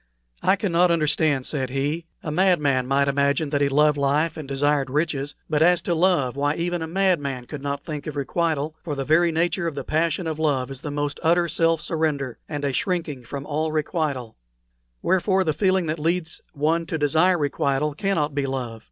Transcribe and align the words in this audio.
"I 0.41 0.55
cannot 0.55 0.89
understand," 0.89 1.45
said 1.45 1.69
he. 1.69 2.07
"A 2.23 2.31
madman 2.31 2.87
might 2.87 3.07
imagine 3.07 3.51
that 3.51 3.61
he 3.61 3.69
loved 3.69 3.99
life 3.99 4.35
and 4.35 4.47
desired 4.47 4.89
riches; 4.89 5.35
but 5.47 5.61
as 5.61 5.79
to 5.83 5.93
love, 5.93 6.35
why 6.35 6.55
even 6.55 6.81
a 6.81 6.87
madman 6.87 7.45
could 7.45 7.61
not 7.61 7.85
think 7.85 8.07
of 8.07 8.15
requital, 8.15 8.75
for 8.83 8.95
the 8.95 9.05
very 9.05 9.31
nature 9.31 9.67
of 9.67 9.75
the 9.75 9.83
passion 9.83 10.25
of 10.25 10.39
love 10.39 10.71
is 10.71 10.81
the 10.81 10.89
most 10.89 11.19
utter 11.21 11.47
self 11.47 11.81
surrender, 11.81 12.39
and 12.49 12.65
a 12.65 12.73
shrinking 12.73 13.25
from 13.25 13.45
all 13.45 13.71
requital; 13.71 14.35
wherefore, 15.03 15.43
the 15.43 15.53
feeling 15.53 15.85
that 15.85 15.99
leads 15.99 16.41
one 16.53 16.87
to 16.87 16.97
desire 16.97 17.37
requital 17.37 17.93
cannot 17.95 18.33
be 18.33 18.47
love. 18.47 18.79